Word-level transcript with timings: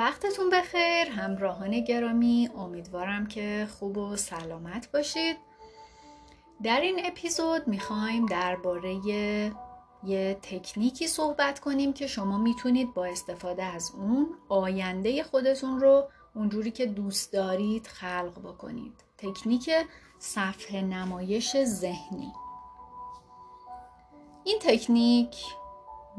وقتتون 0.00 0.50
بخیر 0.50 1.08
همراهان 1.10 1.80
گرامی 1.80 2.50
امیدوارم 2.56 3.26
که 3.26 3.68
خوب 3.78 3.96
و 3.96 4.16
سلامت 4.16 4.92
باشید. 4.92 5.36
در 6.62 6.80
این 6.80 7.00
اپیزود 7.04 7.68
می‌خوایم 7.68 8.26
درباره 8.26 8.94
یه 10.04 10.38
تکنیکی 10.42 11.06
صحبت 11.06 11.60
کنیم 11.60 11.92
که 11.92 12.06
شما 12.06 12.38
می‌تونید 12.38 12.94
با 12.94 13.04
استفاده 13.04 13.64
از 13.64 13.92
اون 13.94 14.28
آینده 14.48 15.22
خودتون 15.22 15.80
رو 15.80 16.08
اونجوری 16.34 16.70
که 16.70 16.86
دوست 16.86 17.32
دارید 17.32 17.86
خلق 17.86 18.40
بکنید. 18.44 19.04
تکنیک 19.18 19.70
صفحه 20.18 20.82
نمایش 20.82 21.64
ذهنی. 21.64 22.32
این 24.44 24.58
تکنیک 24.62 25.36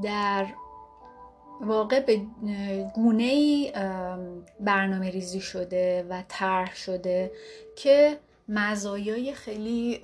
در 0.03 0.45
واقع 1.61 1.99
به 1.99 2.21
گونه 2.95 3.23
ای 3.23 3.71
برنامه 4.59 5.09
ریزی 5.09 5.41
شده 5.41 6.05
و 6.09 6.23
طرح 6.27 6.75
شده 6.75 7.31
که 7.75 8.17
مزایای 8.47 9.33
خیلی 9.33 10.01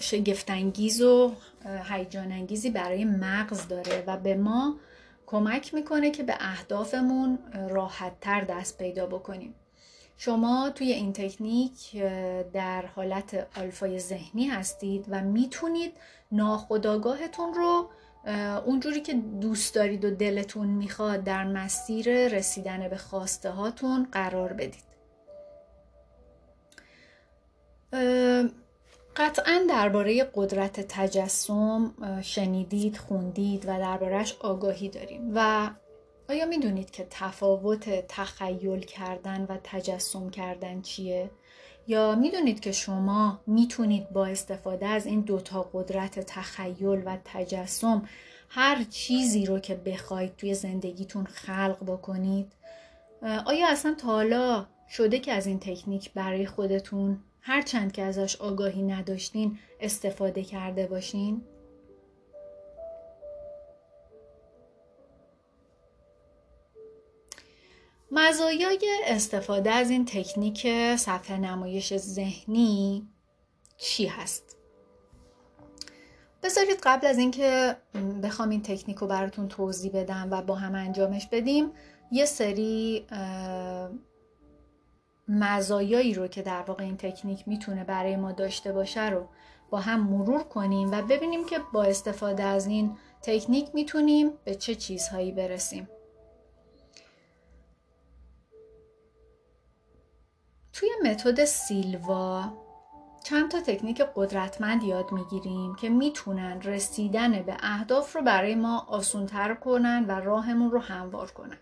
شگفتانگیز 0.00 1.02
و 1.02 1.32
هیجان 1.84 2.32
انگیزی 2.32 2.70
برای 2.70 3.04
مغز 3.04 3.68
داره 3.68 4.04
و 4.06 4.16
به 4.16 4.34
ما 4.34 4.76
کمک 5.26 5.74
می‌کنه 5.74 6.10
که 6.10 6.22
به 6.22 6.34
اهدافمون 6.40 7.38
راحت 7.68 8.12
تر 8.20 8.40
دست 8.40 8.78
پیدا 8.78 9.06
بکنیم. 9.06 9.54
شما 10.16 10.70
توی 10.70 10.92
این 10.92 11.12
تکنیک 11.12 12.02
در 12.52 12.86
حالت 12.86 13.46
آلفای 13.56 13.98
ذهنی 13.98 14.46
هستید 14.46 15.06
و 15.08 15.20
می‌تونید 15.20 15.92
ناخداگاهتون 16.32 17.54
رو 17.54 17.88
اونجوری 18.66 19.00
که 19.00 19.14
دوست 19.14 19.74
دارید 19.74 20.04
و 20.04 20.10
دلتون 20.10 20.66
می‌خواد 20.66 21.24
در 21.24 21.44
مسیر 21.44 22.28
رسیدن 22.28 22.88
به 22.88 22.96
خواسته 22.96 23.50
هاتون 23.50 24.08
قرار 24.12 24.52
بدید 24.52 24.88
قطعا 29.16 29.66
درباره 29.68 30.30
قدرت 30.34 30.80
تجسم 30.80 31.94
شنیدید 32.22 32.96
خوندید 32.96 33.64
و 33.68 33.78
دربارهش 33.78 34.36
آگاهی 34.40 34.88
داریم 34.88 35.32
و 35.34 35.70
آیا 36.28 36.46
می‌دونید 36.46 36.90
که 36.90 37.06
تفاوت 37.10 38.06
تخیل 38.08 38.80
کردن 38.80 39.46
و 39.48 39.58
تجسم 39.64 40.30
کردن 40.30 40.80
چیه؟ 40.80 41.30
یا 41.88 42.14
می‌دونید 42.14 42.60
که 42.60 42.72
شما 42.72 43.40
می‌تونید 43.46 44.10
با 44.10 44.26
استفاده 44.26 44.86
از 44.86 45.06
این 45.06 45.20
دوتا 45.20 45.70
قدرت 45.72 46.20
تخیل 46.20 47.02
و 47.06 47.18
تجسم 47.24 48.08
هر 48.48 48.84
چیزی 48.84 49.46
رو 49.46 49.58
که 49.58 49.74
بخواید 49.74 50.36
توی 50.36 50.54
زندگیتون 50.54 51.24
خلق 51.24 51.76
بکنید 51.86 52.52
آیا 53.46 53.68
اصلا 53.68 53.94
تا 53.94 54.08
حالا 54.08 54.66
شده 54.88 55.18
که 55.18 55.32
از 55.32 55.46
این 55.46 55.58
تکنیک 55.58 56.12
برای 56.12 56.46
خودتون 56.46 57.18
هرچند 57.40 57.92
که 57.92 58.02
ازش 58.02 58.36
آگاهی 58.36 58.82
نداشتین 58.82 59.58
استفاده 59.80 60.44
کرده 60.44 60.86
باشین؟ 60.86 61.42
مزایای 68.10 68.90
استفاده 69.06 69.70
از 69.70 69.90
این 69.90 70.04
تکنیک 70.04 70.66
صفحه 70.96 71.36
نمایش 71.36 71.96
ذهنی 71.96 73.08
چی 73.76 74.06
هست؟ 74.06 74.56
بذارید 76.42 76.78
قبل 76.82 77.06
از 77.06 77.18
اینکه 77.18 77.76
بخوام 78.22 78.50
این 78.50 78.62
تکنیک 78.62 78.96
رو 78.96 79.06
براتون 79.06 79.48
توضیح 79.48 79.92
بدم 79.94 80.28
و 80.30 80.42
با 80.42 80.54
هم 80.54 80.74
انجامش 80.74 81.26
بدیم 81.26 81.70
یه 82.12 82.24
سری 82.24 83.06
مزایایی 85.28 86.14
رو 86.14 86.28
که 86.28 86.42
در 86.42 86.62
واقع 86.62 86.84
این 86.84 86.96
تکنیک 86.96 87.48
می‌تونه 87.48 87.84
برای 87.84 88.16
ما 88.16 88.32
داشته 88.32 88.72
باشه 88.72 89.10
رو 89.10 89.28
با 89.70 89.80
هم 89.80 90.00
مرور 90.00 90.42
کنیم 90.42 90.90
و 90.92 91.02
ببینیم 91.02 91.46
که 91.46 91.58
با 91.72 91.82
استفاده 91.82 92.42
از 92.42 92.66
این 92.66 92.96
تکنیک 93.22 93.74
می‌تونیم 93.74 94.32
به 94.44 94.54
چه 94.54 94.74
چیزهایی 94.74 95.32
برسیم 95.32 95.88
توی 100.78 100.90
متد 101.04 101.44
سیلوا 101.44 102.44
چند 103.24 103.50
تا 103.50 103.60
تکنیک 103.60 104.02
قدرتمند 104.16 104.82
یاد 104.82 105.12
می‌گیریم 105.12 105.74
که 105.74 105.88
می‌تونن 105.88 106.62
رسیدن 106.62 107.42
به 107.42 107.56
اهداف 107.60 108.16
رو 108.16 108.22
برای 108.22 108.54
ما 108.54 108.86
آسونتر 108.88 109.54
کنن 109.54 110.04
و 110.08 110.20
راهمون 110.20 110.70
رو 110.70 110.78
هموار 110.78 111.30
کنن. 111.30 111.56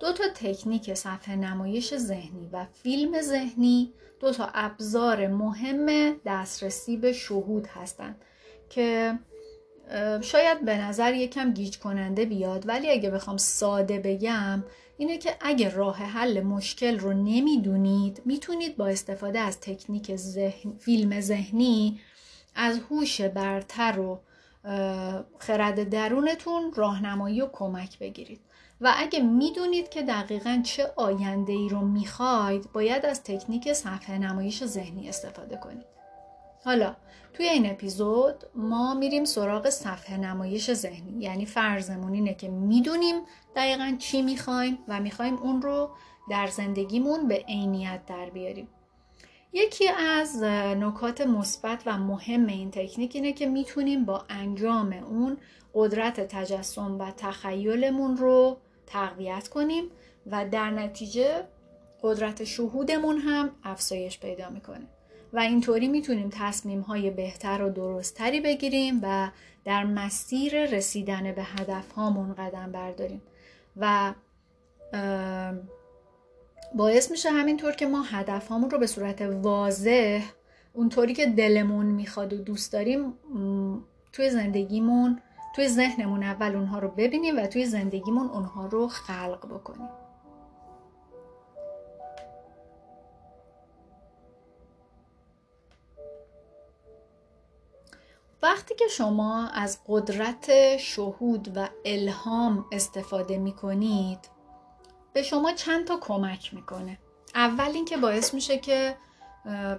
دو 0.00 0.12
تا 0.12 0.24
تکنیک 0.34 0.94
صفحه 0.94 1.36
نمایش 1.36 1.96
ذهنی 1.96 2.50
و 2.52 2.66
فیلم 2.82 3.20
ذهنی 3.20 3.92
دو 4.20 4.32
تا 4.32 4.50
ابزار 4.54 5.26
مهم 5.26 6.12
دسترسی 6.26 6.96
به 6.96 7.12
شهود 7.12 7.66
هستند 7.66 8.24
که 8.70 9.18
شاید 10.20 10.64
به 10.64 10.78
نظر 10.78 11.14
یکم 11.14 11.52
گیج 11.52 11.78
کننده 11.78 12.24
بیاد 12.24 12.68
ولی 12.68 12.90
اگه 12.90 13.10
بخوام 13.10 13.36
ساده 13.36 13.98
بگم 13.98 14.64
اینه 14.98 15.18
که 15.18 15.36
اگه 15.40 15.68
راه 15.74 15.96
حل 15.96 16.40
مشکل 16.40 16.98
رو 16.98 17.12
نمی‌دونید 17.12 18.22
می‌تونید 18.24 18.76
با 18.76 18.86
استفاده 18.86 19.38
از 19.38 19.60
تکنیک 19.60 20.16
ذهن، 20.16 20.76
فیلم 20.78 21.20
ذهنی 21.20 22.00
از 22.54 22.80
هوش 22.90 23.20
برتر 23.20 23.98
و 23.98 24.20
خرد 25.38 25.88
درونتون 25.88 26.72
راهنمایی 26.74 27.40
و 27.40 27.48
کمک 27.52 27.98
بگیرید. 27.98 28.40
و 28.80 28.94
اگه 28.96 29.20
می‌دونید 29.20 29.88
که 29.88 30.02
دقیقا 30.02 30.62
چه 30.64 30.92
آینده 30.96 31.52
ای 31.52 31.68
رو 31.68 31.80
می‌خواید 31.80 32.72
باید 32.72 33.06
از 33.06 33.22
تکنیک 33.22 33.72
صفحه 33.72 34.18
نمایش 34.18 34.64
ذهنی 34.64 35.08
استفاده 35.08 35.56
کنید. 35.56 35.86
حالا 36.64 36.96
توی 37.34 37.48
این 37.48 37.70
اپیزود 37.70 38.44
ما 38.54 38.94
میریم 38.94 39.24
سراغ 39.24 39.68
صفحه 39.68 40.16
نمایش 40.16 40.72
ذهنی. 40.72 41.22
یعنی 41.22 41.46
فرضمون 41.46 42.12
اینه 42.14 42.34
که 42.34 42.48
می‌دونیم 42.48 43.16
دقیقا 43.56 43.96
چی 43.98 44.22
می‌خوایم 44.22 44.78
و 44.88 45.00
می‌خوایم 45.00 45.34
اون 45.34 45.62
رو 45.62 45.90
در 46.30 46.46
زندگیمون 46.46 47.28
به 47.28 47.44
عینیت 47.48 48.06
در 48.06 48.30
بیاریم. 48.30 48.68
یکی 49.52 49.88
از 49.88 50.42
نکات 50.42 51.20
مثبت 51.20 51.82
و 51.86 51.98
مهم 51.98 52.46
این 52.46 52.70
تکنیک 52.70 53.14
اینه 53.14 53.32
که 53.32 53.46
می‌تونیم 53.46 54.04
با 54.04 54.24
انجام 54.28 54.92
اون 54.92 55.38
قدرت 55.74 56.20
تجسم 56.20 56.98
و 56.98 57.10
تخیلمون 57.10 58.16
رو 58.16 58.56
تقویت 58.86 59.48
کنیم 59.48 59.84
و 60.26 60.48
در 60.48 60.70
نتیجه 60.70 61.44
قدرت 62.02 62.44
شهودمون 62.44 63.18
هم 63.18 63.50
افزایش 63.64 64.18
پیدا 64.18 64.50
می‌کنه. 64.50 64.86
و 65.34 65.38
اینطوری 65.38 65.88
می‌تونیم 65.88 66.30
تصمیم 66.32 66.80
های 66.80 67.10
بهتر 67.10 67.62
و 67.62 67.70
درستتری 67.70 68.40
بگیریم 68.40 69.00
و 69.02 69.28
در 69.64 69.84
مسیر 69.84 70.66
رسیدن 70.66 71.32
به 71.32 71.42
هدف 71.42 71.92
هامون 71.92 72.34
قدم 72.34 72.72
برداریم. 72.72 73.22
و 73.76 74.14
باعث 76.74 77.10
میشه 77.10 77.30
همینطور 77.30 77.72
که 77.72 77.86
ما 77.86 78.02
هدف 78.02 78.48
هامون 78.48 78.70
رو 78.70 78.78
به 78.78 78.86
صورت 78.86 79.22
واضح 79.22 80.24
اونطوری 80.72 81.14
که 81.14 81.26
دلمون 81.26 81.86
می‌خواد 81.86 82.32
و 82.32 82.36
دوست 82.36 82.72
داریم 82.72 83.14
توی 84.12 84.30
زندگیمون 84.30 85.20
توی 85.56 85.68
ذهنمون 85.68 86.22
اول 86.22 86.56
اونها 86.56 86.78
رو 86.78 86.88
ببینیم 86.88 87.38
و 87.38 87.46
توی 87.46 87.66
زندگیمون 87.66 88.26
اونها 88.26 88.66
رو 88.66 88.88
خلق 88.88 89.46
بکنیم. 89.54 89.88
وقتی 98.44 98.74
که 98.74 98.84
شما 98.88 99.48
از 99.48 99.78
قدرت 99.88 100.76
شهود 100.76 101.56
و 101.56 101.68
الهام 101.84 102.66
استفاده 102.72 103.38
می 103.38 103.52
کنید 103.52 104.18
به 105.12 105.22
شما 105.22 105.52
چند 105.52 105.86
تا 105.86 105.96
کمک 105.96 106.54
می‌کنه؟ 106.54 106.98
اول 107.34 107.70
اینکه 107.74 107.96
باعث 107.96 108.34
میشه 108.34 108.58
که 108.58 108.96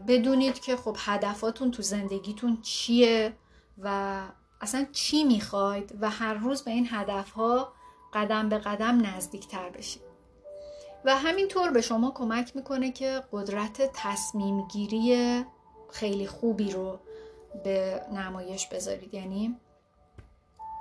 بدونید 0.07 0.60
که 0.60 0.75
خب 0.75 0.95
هدفاتون 1.00 1.72
تو 1.72 1.81
زندگیتون 1.81 2.62
چیه 2.62 3.34
و 3.84 4.22
اصلا 4.62 4.86
چی 4.92 5.24
می‌خواید 5.24 5.98
و 6.01 6.10
هر 6.10 6.34
روز 6.34 6.62
به 6.62 6.72
این 6.72 6.88
هدفها 6.92 7.74
قدم 8.13 8.50
به 8.50 8.57
قدم 8.57 9.06
نزدیکتر 9.06 9.69
بشید. 9.69 10.01
و 11.06 11.18
همینطور 11.18 11.72
به 11.72 11.81
شما 11.81 12.12
کمک 12.12 12.56
می‌کنه 12.56 12.92
که 12.92 13.24
قدرت 13.31 13.92
تصمیم 13.94 14.68
گیری 14.68 15.44
خیلی 15.92 16.28
خوبی 16.28 16.72
رو 16.72 17.00
به 17.63 18.02
نمایش 18.12 18.68
بذارید. 18.68 19.13
یعنی 19.13 19.56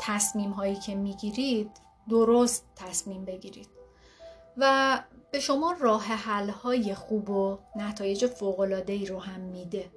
تصمیم 0.01 0.51
هایی 0.51 0.77
که 0.77 0.95
می‌گیرید 0.95 1.71
درست 2.09 2.65
تصمیم 2.77 3.25
بگیرید. 3.25 3.69
و 4.57 5.03
به 5.31 5.41
شما 5.41 5.77
راه 5.81 6.05
حل 6.05 6.51
های 6.51 6.95
خوب 6.95 7.31
و 7.31 7.59
نتایج 7.77 8.27
فوق 8.27 8.83
ای 8.87 9.07
رو 9.07 9.19
هم 9.19 9.41
میده. 9.41 9.91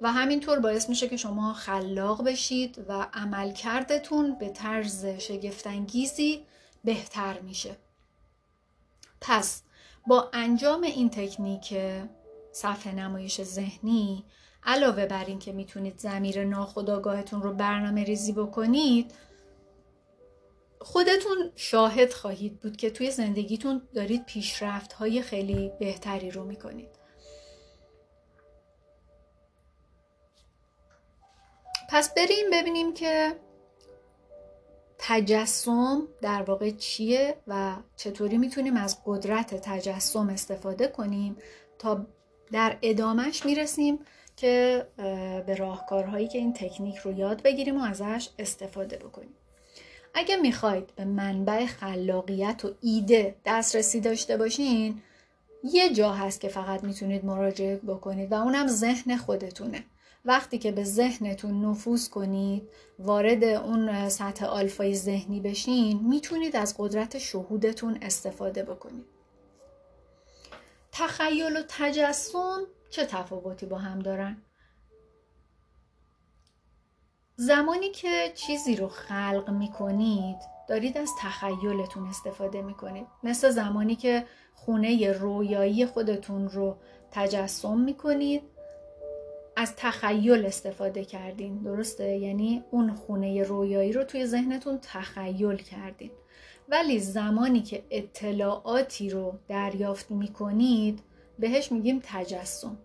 و 0.00 0.12
همینطور 0.12 0.58
باعث 0.58 0.88
میشه 0.88 1.08
که 1.08 1.16
شما 1.16 1.52
خلاق 1.52 2.24
بشید 2.24 2.84
و 2.88 3.06
عملکردتون 3.12 4.34
به 4.38 4.48
طرز 4.48 5.06
شگفتانگیزی 5.06 6.46
بهتر 6.84 7.40
میشه. 7.40 7.76
پس 9.20 9.62
با 10.06 10.30
انجام 10.32 10.82
این 10.82 11.10
تکنیک 11.10 11.74
صفحه 12.52 12.94
نمایش 12.94 13.42
ذهنی 13.42 14.24
علاوه 14.66 15.06
بر 15.06 15.24
این 15.24 15.38
که 15.38 15.52
می‌تونید 15.52 15.98
زمیر 15.98 16.44
ناخودآگاهتون 16.44 17.42
رو 17.42 17.52
برنامه 17.52 18.04
ریزی 18.04 18.32
بکنید 18.32 19.14
خودتون 20.80 21.52
شاهد 21.54 22.12
خواهید 22.12 22.60
بود 22.60 22.76
که 22.76 22.90
توی 22.90 23.10
زندگیتون 23.10 23.82
دارید 23.94 24.26
پیشرفت 24.26 24.92
های 24.92 25.22
خیلی 25.22 25.72
بهتری 25.80 26.30
رو 26.30 26.44
می‌کنید. 26.44 26.88
پس 31.88 32.14
بریم 32.14 32.50
ببینیم 32.52 32.94
که 32.94 33.36
تجسم 34.98 36.08
در 36.22 36.42
واقع 36.42 36.70
چیه 36.70 37.36
و 37.46 37.76
چطوری 37.96 38.38
می‌تونیم 38.38 38.76
از 38.76 38.98
قدرت 39.06 39.54
تجسم 39.54 40.28
استفاده 40.28 40.88
کنیم 40.88 41.36
تا 41.78 42.06
در 42.52 42.78
ادامش 42.82 43.46
می‌رسیم. 43.46 43.98
که 44.36 44.86
به 45.46 45.54
راهکارهایی 45.58 46.28
که 46.28 46.38
این 46.38 46.52
تکنیک 46.52 46.96
رو 46.96 47.12
یاد 47.12 47.42
بگیریم 47.42 47.80
و 47.80 47.84
ازش 47.84 48.28
استفاده 48.38 48.96
بکنیم. 48.96 49.34
اگه 50.14 50.36
می‌خواید 50.36 50.94
به 50.96 51.04
منبع 51.04 51.66
خلاقیت 51.66 52.64
و 52.64 52.74
ایده 52.80 53.36
دسترسی 53.46 54.00
داشته 54.00 54.36
باشین 54.36 55.02
یه 55.64 55.92
جا 55.94 56.12
هست 56.12 56.40
که 56.40 56.48
فقط 56.48 56.84
می‌تونید 56.84 57.24
مراجعه 57.24 57.76
بکنید 57.76 58.32
و 58.32 58.34
اونم 58.34 58.66
ذهن 58.66 59.16
خودتونه. 59.16 59.84
وقتی 60.24 60.58
که 60.58 60.72
به 60.72 60.84
ذهنتون 60.84 61.64
نفوذ 61.64 62.08
کنید 62.08 62.68
وارد 62.98 63.44
اون 63.44 64.08
سطح 64.08 64.46
آلفای 64.46 64.94
ذهنی 64.94 65.40
بشین 65.40 66.00
می‌تونید 66.08 66.56
از 66.56 66.74
قدرت 66.78 67.18
شهودتون 67.18 67.98
استفاده 68.02 68.62
بکنید. 68.62 69.04
تخیل 70.92 71.56
و 71.56 71.62
تجسم 71.68 72.66
چه 72.96 73.06
تفاوتی 73.06 73.66
با 73.66 73.78
هم 73.78 73.98
دارن؟ 73.98 74.36
زمانی 77.36 77.90
که 77.90 78.32
چیزی 78.34 78.76
رو 78.76 78.88
خلق 78.88 79.50
می‌کنید 79.50 80.36
دارید 80.68 80.98
از 80.98 81.10
تخیلتون 81.20 82.06
استفاده 82.06 82.62
می‌کنید. 82.62 83.06
مثل 83.22 83.50
زمانی 83.50 83.96
که 83.96 84.26
خونه 84.54 85.12
رویایی 85.12 85.86
خودتون 85.86 86.48
رو 86.48 86.76
تجسم 87.10 87.78
می‌کنید 87.78 88.42
از 89.56 89.76
تخیل 89.76 90.46
استفاده 90.46 91.04
کردین. 91.04 91.62
درسته؟ 91.62 92.16
یعنی 92.16 92.64
اون 92.70 92.94
خونه 92.94 93.42
رویایی 93.42 93.92
رو 93.92 94.04
توی 94.04 94.26
ذهنتون 94.26 94.78
تخیل 94.82 95.56
کردین. 95.56 96.10
ولی 96.68 96.98
زمانی 96.98 97.62
که 97.62 97.84
اطلاعاتی 97.90 99.10
رو 99.10 99.38
دریافت 99.48 100.10
می‌کنید 100.10 101.02
بهش 101.38 101.72
میگیم 101.72 102.00
تجسم. 102.04 102.78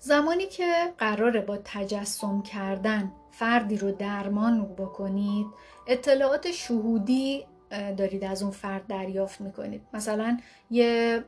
زمانی 0.00 0.46
که 0.46 0.92
قراره 0.98 1.40
با 1.40 1.58
تجسم 1.64 2.42
کردن 2.42 3.12
فردی 3.30 3.76
رو 3.76 3.92
درمان 3.92 4.64
بکنید 4.64 5.46
اطلاعات 5.86 6.50
شهودی 6.52 7.46
دارید 7.70 8.24
از 8.24 8.42
اون 8.42 8.50
فرد 8.50 8.86
دریافت 8.86 9.40
می‌کنید. 9.40 9.82
مثلا 9.94 10.38
یه 10.70 11.24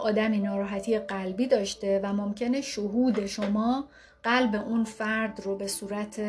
آدمی 0.00 0.38
ناراحتی 0.38 0.98
قلبی 0.98 1.46
داشته 1.46 2.00
و 2.04 2.12
ممکنه 2.12 2.60
شهود 2.60 3.26
شما 3.26 3.88
قلب 4.22 4.54
اون 4.54 4.84
فرد 4.84 5.40
رو 5.44 5.56
به 5.56 5.66
صورت 5.66 6.20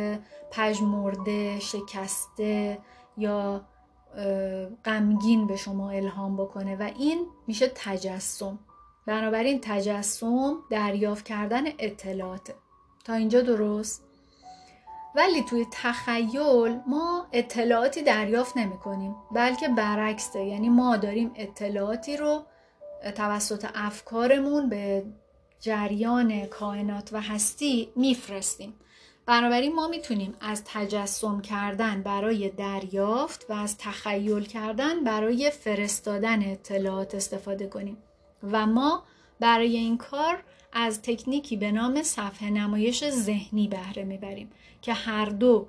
پژمرده 0.51 1.59
شکسته 1.59 2.77
یا 3.17 3.61
غمگین 4.85 5.47
به 5.47 5.55
شما 5.55 5.89
الهام 5.89 6.37
بکنه 6.37 6.75
و 6.75 6.91
این 6.99 7.25
میشه 7.47 7.71
تجسم. 7.75 8.59
بنابراین 9.09 9.59
تجسم 9.61 10.57
دریافت 10.69 11.25
کردن 11.25 11.63
اطلاعات. 11.79 12.53
تا 13.05 13.13
اینجا 13.13 13.41
درست؟ 13.41 14.03
ولی 15.15 15.43
توی 15.43 15.65
تخیل 15.71 16.79
ما 16.87 17.27
اطلاعاتی 17.31 18.01
دریافت 18.01 18.57
نمی 18.57 18.77
کنیم 18.77 19.15
بلکه 19.31 19.67
برعکسه. 19.67 20.39
یعنی 20.39 20.69
ما 20.69 20.97
داریم 20.97 21.31
اطلاعاتی 21.35 22.17
رو 22.17 22.43
توسط 23.15 23.65
افکارمون 23.75 24.69
به 24.69 25.05
جریان 25.59 26.45
کائنات 26.45 27.13
و 27.13 27.21
هستی 27.21 27.89
میفرستیم. 27.95 28.73
بنابراین 29.25 29.75
ما 29.75 29.87
می‌تونیم 29.87 30.35
از 30.41 30.63
تجسم 30.65 31.41
کردن 31.41 32.03
برای 32.03 32.49
دریافت 32.49 33.45
و 33.49 33.53
از 33.53 33.77
تخیل 33.77 34.43
کردن 34.43 35.03
برای 35.03 35.49
فرستادن 35.49 36.51
اطلاعات 36.51 37.15
استفاده 37.15 37.67
کنیم. 37.67 37.97
و 38.43 38.65
ما 38.65 39.03
برای 39.39 39.77
این 39.77 39.97
کار 39.97 40.43
از 40.73 41.01
تکنیکی 41.01 41.57
به 41.57 41.71
نام 41.71 42.03
صفحه 42.03 42.49
نمایش 42.49 43.09
ذهنی 43.09 43.67
بهره 43.67 44.03
می‌بریم 44.03 44.51
که 44.81 44.93
هر 44.93 45.25
دو 45.25 45.67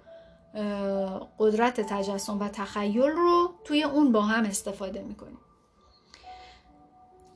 قدرت 1.38 1.81
تجسم 1.81 2.38
و 2.40 2.49
تخیل 2.49 3.02
رو 3.02 3.55
توی 3.64 3.82
اون 3.82 4.12
با 4.12 4.22
هم 4.22 4.44
استفاده 4.44 5.02
می‌کنیم. 5.02 5.38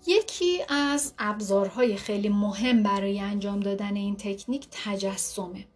یکی 0.07 0.63
از 0.69 1.15
ابزارهای 1.19 1.97
خیلی 1.97 2.29
مهم 2.29 2.83
برای 2.83 3.21
انجام 3.21 3.61
دادن 3.61 3.97
این 3.97 4.17
تکنیک 4.17 4.67
تجسمه. 4.85 5.67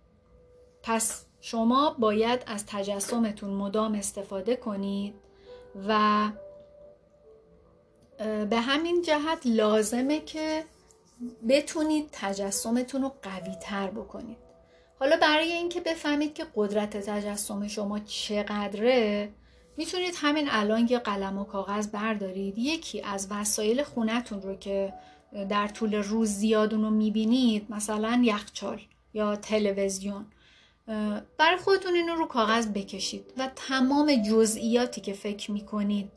پس 0.82 1.25
شما 1.40 1.96
باید 1.99 2.43
از 2.46 2.66
تجسمتون 2.66 3.50
مدام 3.50 3.94
استفاده 3.94 4.56
کنید 4.56 5.14
و 5.88 6.31
به 8.50 8.60
همین 8.60 9.02
جهت 9.02 9.38
لازمه 9.44 10.20
که 10.20 10.64
بتونید 11.48 12.08
تجسمتون 12.12 13.02
رو 13.02 13.12
قوی 13.22 13.54
تر 13.62 13.90
بکنید. 13.90 14.36
حالا 15.00 15.16
برای 15.16 15.52
اینکه 15.52 15.80
بفهمید 15.80 16.34
که 16.34 16.46
قدرت 16.54 16.96
تجسم 16.96 17.68
شما 17.68 17.98
چقدره 17.98 19.28
می‌تونید 19.76 20.14
همین 20.16 20.48
الان 20.50 20.86
یه 20.90 20.98
قلم 20.98 21.38
و 21.38 21.44
کاغذ 21.44 21.86
بردارید. 21.86 22.58
یکی 22.58 23.00
از 23.00 23.28
وسایل 23.30 23.82
خونتون 23.82 24.42
رو 24.42 24.54
که 24.54 24.92
در 25.48 25.68
طول 25.68 25.94
روز 25.94 26.28
زیاد 26.28 26.72
رو 26.72 26.90
می‌بینید 26.90 27.66
مثلا 27.70 28.22
یخچال 28.24 28.80
یا 29.14 29.36
تلویزیون. 29.36 30.26
برای 31.38 31.56
خودتون 31.64 31.94
اینو 31.94 32.14
رو 32.14 32.26
کاغذ 32.26 32.67
بکشید 32.67 33.32
و 33.37 33.50
تمام 33.56 34.23
جزئیاتی 34.23 35.00
که 35.00 35.12
فکر 35.12 35.50
می‌کنید 35.50 36.11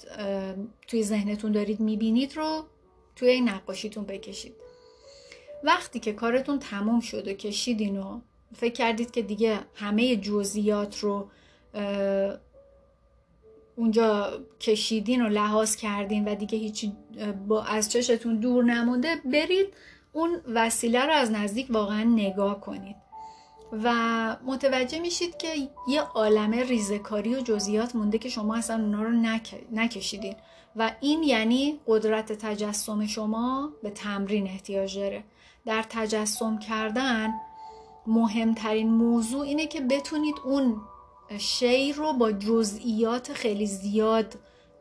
توی 0.88 1.04
ذهنتون 1.04 1.52
دارید 1.52 1.80
می‌بینید 1.80 2.38
رو 2.38 2.63
توی 3.16 3.42
نقاشیتون 3.42 4.04
بکشید. 4.04 4.54
وقتی 5.63 6.00
که 6.00 6.13
کارتون 6.13 6.60
تموم 6.60 7.00
شد 7.00 7.28
و 7.28 7.34
کشیدین 7.34 7.98
و 7.98 8.20
فکر 8.56 8.74
کردید 8.74 9.12
که 9.12 9.22
دیگه 9.22 9.60
همه 9.75 10.16
جزئیات 10.16 11.00
رو 11.00 11.30
اونجا 13.75 14.40
کشیدین 14.60 15.25
و 15.25 15.30
لحاظ 15.30 15.75
کردین 15.75 16.25
و 16.25 16.36
دیگه 16.36 16.58
هیچی 16.58 16.94
با 17.48 17.63
از 17.63 17.92
چشتون 17.92 18.40
دور 18.40 18.63
نمونده 18.63 19.16
برید 19.25 19.68
اون 20.13 20.42
وسیله 20.48 21.06
رو 21.06 21.12
از 21.13 21.32
نزدیک 21.32 21.68
واقعا 21.70 22.04
نگاه 22.04 22.62
کنید. 22.62 22.96
و 23.72 23.94
متوجه 24.46 25.00
میشید 25.00 25.38
که 25.38 25.48
یه 25.88 26.01
عالمه 26.01 26.63
ریزکاری 26.63 27.36
و 27.36 27.42
جزئیات 27.42 27.96
مونده 27.96 28.18
که 28.18 28.30
شما 28.30 28.56
اصلا 28.56 28.84
اونا 28.84 29.04
رو 29.04 29.12
نکشیدین. 29.72 30.36
و 30.75 30.92
این 31.00 31.24
یعنی 31.24 31.80
قدرت 31.88 32.32
تجسم 32.34 33.06
شما 33.06 33.74
به 33.84 33.90
تمرین 33.90 34.48
احتیاج 34.48 35.00
داره. 35.00 35.24
در 35.66 35.86
تجسم 35.90 36.60
کردن 36.60 37.30
مهمترین 38.08 38.90
موضوع 38.90 39.42
اینه 39.42 39.68
که 39.68 39.82
بتونید 39.82 40.36
اون 40.46 40.82
شی 41.38 41.94
رو 41.94 42.13
با 42.13 42.32
جزئیات 42.32 43.34
خیلی 43.34 43.66
زیاد 43.66 44.36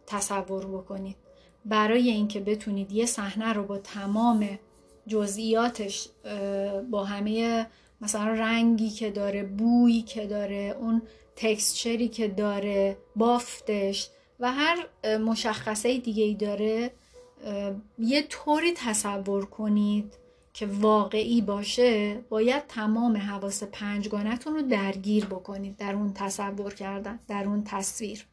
تصور 0.07 0.67
بکنید. 0.67 1.17
برای 1.65 2.11
اینکه 2.11 2.41
بتونید 2.41 2.93
یه 2.93 3.07
صحنه 3.07 3.53
رو 3.53 3.65
با 3.65 3.79
تمام 3.79 4.59
جزئیاتش 5.07 6.09
با 6.91 7.05
همه 7.05 7.67
مثلا 8.01 8.27
رنگی 8.27 8.91
که 8.91 9.11
داره 9.11 9.43
بویی 9.43 10.03
که 10.03 10.27
داره 10.27 10.77
اون 10.81 11.03
تکسچری 11.37 12.09
که 12.09 12.29
داره 12.29 12.97
بافتش 13.17 14.11
و 14.41 14.53
هر 14.53 14.87
مشخصه 15.19 15.99
دیگه 15.99 16.25
ای 16.25 16.35
داره 16.35 16.93
یه 17.99 18.23
طوری 18.23 18.73
تصور 18.77 19.47
کنید 19.47 20.15
که 20.53 20.67
واقعی 20.67 21.41
باشه 21.41 22.21
باید 22.29 22.67
تمام 22.67 23.17
حواس 23.17 23.63
پنجگانتون 23.63 24.55
رو 24.55 24.63
درگیر 24.63 25.25
بکنید 25.25 25.77
در 25.77 25.95
اون 25.95 26.13
تصور 26.13 26.75
کردن 26.75 27.19
در 27.29 27.45
اون 27.45 27.65
تصویر. 27.65 28.27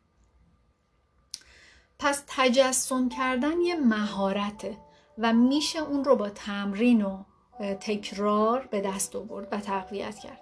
پس 1.99 2.23
تجسم 2.27 3.09
کردن 3.09 3.61
یه 3.61 3.75
مهارته 3.75 4.77
و 5.17 5.33
میشه 5.33 5.79
اون 5.79 6.03
رو 6.03 6.15
با 6.15 6.29
تمرین 6.29 7.01
و 7.01 7.23
تکرار 7.59 8.67
به 8.71 8.81
دست 8.81 9.15
آورد 9.15 9.47
و 9.51 9.57
تقویت 9.57 10.19
کرد. 10.19 10.41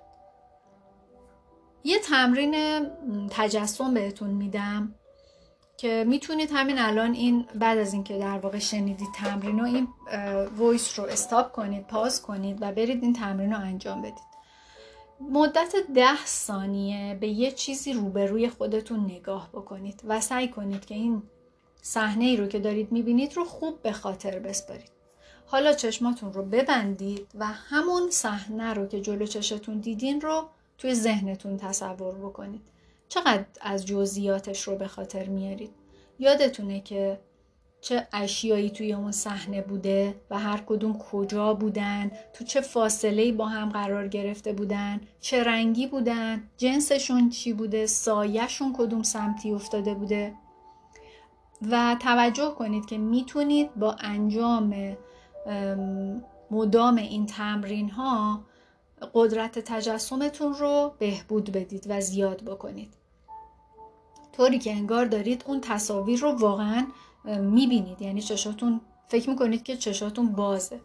یه 1.84 2.00
تمرین 2.00 2.86
تجسم 3.30 3.94
بهتون 3.94 4.30
میدم 4.30 4.96
که 5.78 6.06
می‌تونید 6.08 6.50
همین 6.54 6.80
الان 6.80 7.14
این 7.14 7.46
بعد 7.56 7.78
از 7.78 7.94
اینکه 7.94 8.18
در 8.18 8.38
واقع 8.38 8.60
شنیدید 8.60 9.08
تمرین 9.16 9.60
و 9.60 9.64
این 9.64 9.88
وایس 10.58 11.00
رو 11.00 11.06
استاپ 11.06 11.52
کنید 11.52 11.88
پاس 11.88 12.22
کنید 12.22 12.58
و 12.62 12.72
برید 12.72 13.04
این 13.04 13.14
تمرین 13.14 13.54
رو 13.54 13.60
انجام 13.60 14.02
بدید. 14.02 14.36
مدت 15.20 15.76
ده 15.96 16.26
ثانیه 16.26 17.18
به 17.22 17.28
یه 17.28 17.52
چیزی 17.52 17.94
روبروی 17.94 18.50
خودتون 18.50 19.06
نگاه 19.06 19.50
بکنید 19.54 20.02
و 20.08 20.22
سعی 20.22 20.48
کنید 20.48 20.86
که 20.86 20.96
این 20.96 21.24
صحنه 21.82 22.26
ای 22.26 22.38
رو 22.38 22.48
که 22.48 22.60
دارید 22.60 22.92
می‌بینید 22.92 23.34
رو 23.34 23.46
خوب 23.46 23.82
به 23.82 23.92
خاطر 23.92 24.40
بسپارید. 24.40 24.95
حالا 25.46 25.74
چشماتون 25.74 26.34
رو 26.34 26.44
ببندید 26.44 27.28
و 27.36 27.46
همون 27.46 28.10
صحنه 28.12 28.74
رو 28.74 28.86
که 28.86 29.02
جلو 29.02 29.26
چشتون 29.26 29.80
دیدین 29.80 30.22
رو 30.22 30.50
توی 30.78 30.96
ذهنتون 30.96 31.58
تصور 31.58 32.16
بکنید. 32.16 32.62
چقدر 33.10 33.46
از 33.62 33.86
جزئیاتش 33.86 34.62
رو 34.62 34.76
به 34.76 34.88
خاطر 34.88 35.26
میارید. 35.26 35.72
یادتونه 36.20 36.82
که 36.82 37.20
چه 37.82 38.08
اشیایی 38.14 38.70
توی 38.70 38.94
اون 38.94 39.12
صحنه 39.12 39.62
بوده 39.62 40.16
و 40.30 40.40
هر 40.40 40.64
کدوم 40.68 40.98
کجا 40.98 41.54
بودن 41.54 42.12
تو 42.34 42.44
چه 42.44 42.62
فاصله 42.62 43.32
با 43.32 43.46
هم 43.46 43.70
قرار 43.70 44.08
گرفته 44.08 44.54
بودن 44.54 45.02
چه 45.22 45.44
رنگی 45.44 45.88
بودن 45.88 46.44
جنسشون 46.58 47.30
چی 47.30 47.54
بوده 47.54 47.86
سایهشون 47.86 48.74
کدوم 48.78 49.04
سمتی 49.04 49.52
افتاده 49.52 49.94
بوده. 49.94 50.34
و 51.72 51.96
توجه 52.00 52.56
کنید 52.58 52.86
که 52.86 52.98
می‌تونید 52.98 53.76
با 53.76 53.96
انجام 54.00 54.98
مدام 56.52 56.96
این 56.96 57.26
تمرین 57.26 57.90
ها 57.90 58.46
قدرت 59.14 59.60
تجسمتون 59.60 60.54
رو 60.54 60.96
بهبود 61.00 61.52
بدید 61.52 61.86
و 61.90 62.02
زیاد 62.02 62.44
بکنید. 62.44 62.94
طوری 64.34 64.60
که 64.60 64.72
انگار 64.72 65.06
دارید 65.06 65.44
اون 65.48 65.62
تصاویر 65.62 66.20
رو 66.20 66.32
واقعا 66.32 66.88
می‌بینید. 67.26 68.02
یعنی 68.02 68.22
چشاتون 68.22 68.82
فکر 69.08 69.30
می‌کنید 69.30 69.64
که 69.64 69.78
چشاتون 69.78 70.32
بازه. 70.32 70.80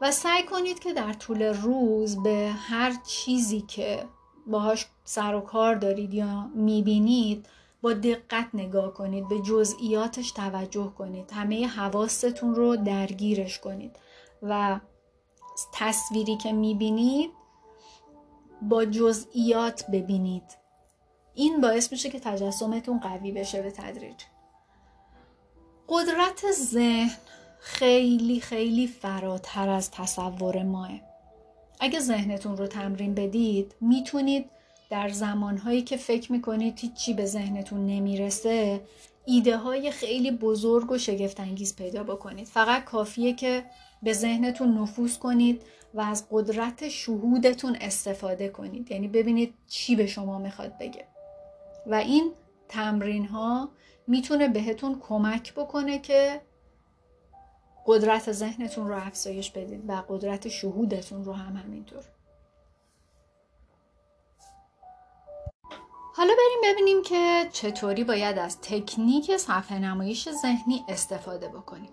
و 0.00 0.12
سعی 0.12 0.42
کنید 0.42 0.78
که 0.78 0.92
در 0.92 1.12
طول 1.12 1.42
روز 1.42 2.22
به 2.22 2.50
هر 2.56 2.96
چیزی 3.06 3.60
که 3.60 4.04
باهاش 4.46 4.86
سر 5.04 5.34
و 5.34 5.40
کار 5.40 5.74
دارید 5.74 6.14
یا 6.14 6.50
می‌بینید 6.54 7.46
با 7.86 7.92
دقت 7.92 8.48
نگاه 8.54 8.94
کنید 8.94 9.28
به 9.28 9.40
جزئیاتش 9.40 10.30
توجه 10.30 10.92
کنید. 10.98 11.30
همه 11.32 11.66
حواستون 11.66 12.54
رو 12.54 12.76
درگیرش 12.76 13.58
کنید. 13.58 13.96
و 14.42 14.80
تصویری 15.72 16.36
که 16.36 16.52
می‌بینید 16.52 17.30
با 18.62 18.84
جزئیات 18.84 19.90
ببینید. 19.90 20.42
این 21.34 21.60
باعث 21.60 21.92
میشه 21.92 22.10
که 22.10 22.20
تجسمتون 22.20 23.00
قوی 23.00 23.32
بشه 23.32 23.62
به 23.62 23.70
تدریج. 23.70 24.22
قدرت 25.88 26.52
ذهن 26.52 27.10
خیلی 27.60 28.40
خیلی 28.40 28.86
فراتر 28.86 29.68
از 29.68 29.90
تصور 29.90 30.62
ماه. 30.62 30.90
اگه 31.80 32.00
ذهنتون 32.00 32.56
رو 32.56 32.66
تمرین 32.66 33.14
بدید 33.14 33.74
می‌تونید 33.80 34.50
در 34.90 35.08
زمانهایی 35.08 35.82
که 35.82 35.96
فکر 35.96 36.32
می‌کنید 36.32 36.78
هیچی 36.78 37.14
به 37.14 37.26
ذهنتون 37.26 37.86
نمی‌رسه 37.86 38.80
ایده 39.24 39.56
های 39.56 39.90
خیلی 39.90 40.30
بزرگ 40.30 40.90
و 40.90 40.98
شگفتانگیز 40.98 41.76
پیدا 41.76 42.04
بکنید. 42.04 42.46
فقط 42.46 42.84
کافیه 42.84 43.32
که 43.32 43.64
به 44.02 44.12
ذهنتون 44.12 44.78
نفوذ 44.78 45.18
کنید 45.18 45.62
و 45.94 46.00
از 46.00 46.26
قدرت 46.30 46.88
شهودتون 46.88 47.76
استفاده 47.80 48.48
کنید. 48.48 48.90
یعنی 48.90 49.08
ببینید 49.08 49.54
چی 49.68 49.96
به 49.96 50.06
شما 50.06 50.38
می‌خواد 50.38 50.78
بگه. 50.80 51.04
و 51.86 51.94
این 51.94 52.32
تمرین 52.68 53.26
ها 53.26 53.68
می‌تونه 54.06 54.48
بهتون 54.48 55.00
کمک 55.00 55.54
بکنه 55.54 55.98
که 55.98 56.40
قدرت 57.86 58.32
ذهنتون 58.32 58.88
رو 58.88 58.96
افزایش 58.96 59.50
بدید 59.50 59.84
و 59.88 60.02
قدرت 60.08 60.48
شهودتون 60.48 61.24
رو 61.24 61.32
هم 61.32 61.56
همینطور. 61.56 62.04
حالا 66.16 66.32
بریم 66.34 66.72
ببینیم 66.72 67.02
که 67.02 67.48
چطوری 67.52 68.04
باید 68.04 68.38
از 68.38 68.60
تکنیک 68.60 69.36
صفحه 69.36 69.78
نمایش 69.78 70.28
ذهنی 70.30 70.84
استفاده 70.88 71.48
بکنیم. 71.48 71.90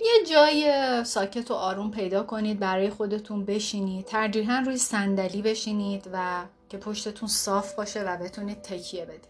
یه 0.00 0.26
جای 0.30 1.04
ساکت 1.04 1.50
و 1.50 1.54
آروم 1.54 1.90
پیدا 1.90 2.22
کنید 2.22 2.58
برای 2.58 2.90
خودتون 2.90 3.44
بشینید 3.44 4.04
ترجیحاً 4.04 4.62
روی 4.66 4.76
صندلی 4.76 5.42
بشینید 5.42 6.10
و 6.12 6.44
که 6.68 6.78
پشتتون 6.78 7.28
صاف 7.28 7.74
باشه 7.74 8.02
و 8.02 8.16
بتونید 8.16 8.62
تکیه 8.62 9.04
بدید. 9.04 9.28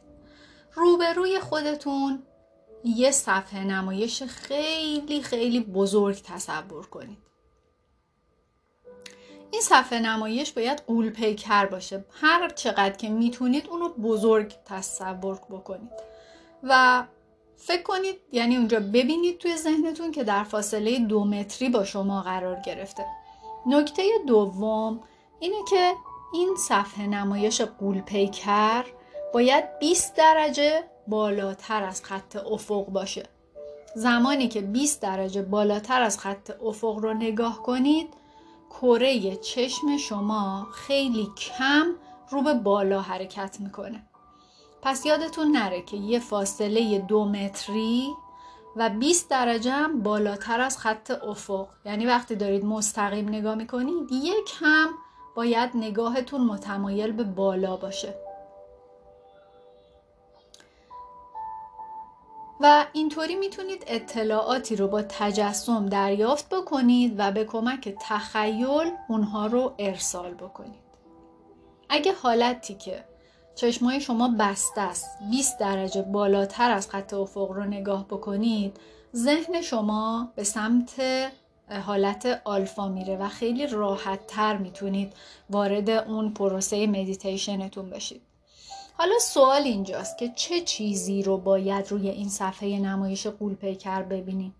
روبروی 0.74 1.40
خودتون 1.40 2.22
یه 2.84 3.10
صفحه 3.10 3.64
نمایش 3.64 4.22
خیلی 4.22 5.22
خیلی 5.22 5.60
بزرگ 5.60 6.22
تصور 6.22 6.86
کنید. 6.86 7.18
این 9.50 9.60
صفحه 9.60 10.00
نمایش 10.00 10.52
باید 10.52 10.82
قول 10.86 11.10
پیکر 11.10 11.66
باشه. 11.66 12.04
هر 12.10 12.48
چقدر 12.48 12.96
که 12.96 13.08
می‌تونید 13.08 13.68
اونو 13.68 13.88
بزرگ 13.88 14.54
تصور 14.64 15.40
بکنید. 15.50 15.90
و 16.62 17.04
فکر 17.56 17.82
کنید 17.82 18.16
یعنی 18.32 18.56
اونجا 18.56 18.80
ببینید 18.80 19.38
توی 19.38 19.56
ذهنتون 19.56 20.10
که 20.10 20.24
در 20.24 20.44
فاصله 20.44 20.98
دو 20.98 21.24
متری 21.24 21.68
با 21.68 21.84
شما 21.84 22.22
قرار 22.22 22.60
گرفته. 22.60 23.06
نکته 23.66 24.02
دوم 24.26 25.00
اینه 25.40 25.56
که 25.70 25.92
این 26.32 26.56
صفحه 26.68 27.06
نمایش 27.06 27.60
قول 27.60 28.00
پیکر 28.00 28.84
باید 29.34 29.78
20 29.78 30.16
درجه 30.16 30.84
بالاتر 31.08 31.82
از 31.82 32.04
خط 32.04 32.36
افق 32.36 32.86
باشه. 32.86 33.22
زمانی 33.94 34.48
که 34.48 34.60
20 34.60 35.02
درجه 35.02 35.42
بالاتر 35.42 36.02
از 36.02 36.18
خط 36.18 36.50
افق 36.62 36.96
رو 36.98 37.14
نگاه 37.14 37.62
کنید 37.62 38.08
کره 38.70 39.36
چشم 39.36 39.96
شما 39.96 40.66
خیلی 40.72 41.28
کم 41.36 41.86
رو 42.30 42.42
به 42.42 42.54
بالا 42.54 43.00
حرکت 43.00 43.56
می‌کنه. 43.60 44.06
پس 44.82 45.06
یادتون 45.06 45.52
نره 45.52 45.82
که 45.82 45.96
یه 45.96 46.18
فاصله 46.18 46.98
دو 46.98 47.24
متری 47.24 48.08
و 48.76 48.90
20 48.90 49.30
درجه 49.30 49.72
هم 49.72 50.02
بالاتر 50.02 50.60
از 50.60 50.78
خط 50.78 51.10
افق. 51.10 51.68
یعنی 51.84 52.06
وقتی 52.06 52.36
دارید 52.36 52.64
مستقیم 52.64 53.28
نگاه 53.28 53.54
می‌کنید 53.54 54.12
یک 54.12 54.54
هم 54.60 54.88
باید 55.36 55.70
نگاهتون 55.74 56.40
متمایل 56.40 57.12
به 57.12 57.24
بالا 57.24 57.76
باشه. 57.76 58.27
و 62.60 62.86
اینطوری 62.92 63.34
می‌تونید 63.34 63.84
اطلاعاتی 63.86 64.76
رو 64.76 64.88
با 64.88 65.02
تجسم 65.02 65.86
دریافت 65.86 66.48
بکنید 66.48 67.14
و 67.18 67.32
به 67.32 67.44
کمک 67.44 67.96
تخیل 68.00 68.90
اونها 69.08 69.46
رو 69.46 69.74
ارسال 69.78 70.34
بکنید. 70.34 70.88
اگه 71.88 72.12
حالتی 72.12 72.74
که 72.74 73.04
چشمای 73.54 74.00
شما 74.00 74.34
بسته 74.38 74.80
است 74.80 75.18
20 75.30 75.58
درجه 75.58 76.02
بالاتر 76.02 76.70
از 76.70 76.90
خط 76.90 77.14
افق 77.14 77.50
رو 77.50 77.64
نگاه 77.64 78.04
بکنید 78.04 78.76
ذهن 79.16 79.62
شما 79.62 80.32
به 80.34 80.44
سمت 80.44 81.02
حالت 81.86 82.40
آلفا 82.44 82.88
میره 82.88 83.16
و 83.16 83.28
خیلی 83.28 83.66
راحت 83.66 84.26
تر 84.26 84.56
می‌تونید 84.56 85.12
وارد 85.50 85.90
اون 85.90 86.34
پروسه 86.34 86.86
مدیتیشنتون 86.86 87.90
بشید 87.90 88.22
حالا 89.00 89.18
سوال 89.18 89.62
اینجاست 89.62 90.18
که 90.18 90.28
چه 90.28 90.60
چیزی 90.60 91.22
رو 91.22 91.38
باید 91.38 91.90
روی 91.90 92.08
این 92.08 92.28
صفحه 92.28 92.78
نمایش 92.78 93.26
قول 93.26 93.54
پیکر 93.54 94.02
ببینیم؟ 94.02 94.54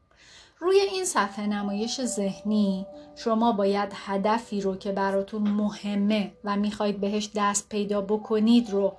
روی 0.58 0.80
این 0.80 1.04
صفحه 1.04 1.46
نمایش 1.46 2.04
ذهنی 2.04 2.86
شما 3.16 3.52
باید 3.52 3.92
هدفی 3.94 4.60
رو 4.60 4.76
که 4.76 4.92
براتون 4.92 5.42
مهمه 5.42 6.32
و 6.44 6.56
می‌خواید 6.56 7.00
بهش 7.00 7.30
دست 7.34 7.68
پیدا 7.68 8.00
بکنید 8.00 8.70
رو 8.70 8.96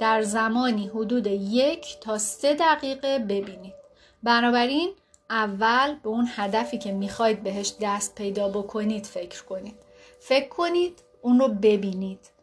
در 0.00 0.22
زمانی 0.22 0.86
حدود 0.86 1.26
یک 1.26 2.00
تا 2.00 2.18
سه 2.18 2.54
دقیقه 2.54 3.18
ببینید. 3.18 3.74
بنابراین 4.22 4.90
اول 5.30 5.94
به 5.94 6.08
اون 6.08 6.28
هدفی 6.36 6.78
که 6.78 6.92
می‌خواید 6.92 7.42
بهش 7.42 7.74
دست 7.80 8.14
پیدا 8.14 8.48
بکنید 8.48 9.06
فکر 9.06 9.44
کنید. 9.44 9.76
فکر 10.20 10.48
کنید 10.48 11.02
اون 11.22 11.38
رو 11.38 11.48
ببینید. 11.48 12.37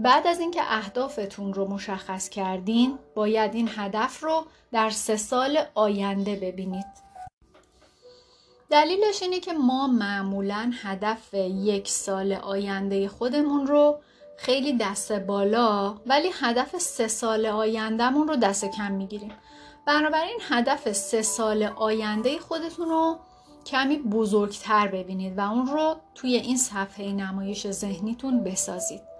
بعد 0.00 0.26
از 0.26 0.40
اینکه 0.40 0.62
اهدافتون 0.62 1.54
رو 1.54 1.68
مشخص 1.68 2.28
کردین 2.28 2.98
باید 3.14 3.54
این 3.54 3.70
هدف 3.76 4.20
رو 4.20 4.44
در 4.72 4.90
سه 4.90 5.16
سال 5.16 5.58
آینده 5.74 6.36
ببینید. 6.36 6.86
دلیلش 8.70 9.22
اینه 9.22 9.40
که 9.40 9.52
ما 9.52 9.86
معمولا 9.86 10.72
هدف 10.82 11.34
یک 11.34 11.88
سال 11.88 12.32
آینده 12.32 13.08
خودمون 13.08 13.66
رو 13.66 14.00
خیلی 14.36 14.78
دست 14.80 15.12
بالا 15.12 15.94
ولی 16.06 16.30
هدف 16.40 16.78
سه 16.78 17.08
سال 17.08 17.46
آیندهمون 17.46 18.28
رو 18.28 18.36
دست 18.36 18.64
کم 18.64 18.92
می‌گیریم. 18.92 19.32
بنابراین 19.86 20.38
هدف 20.48 20.92
سه 20.92 21.22
سال 21.22 21.62
آینده 21.62 22.38
خودتون 22.38 22.88
رو 22.88 23.18
کمی 23.66 23.98
بزرگتر 23.98 24.88
ببینید 24.88 25.38
و 25.38 25.40
اون 25.40 25.66
رو 25.66 25.96
توی 26.14 26.34
این 26.34 26.56
صفحه 26.56 27.12
نمایش 27.12 27.70
ذهنیتون 27.70 28.44
بسازید. 28.44 29.10